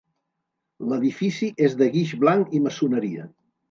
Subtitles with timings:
[0.93, 3.33] L'edifici és de guix blanc i maçoneria.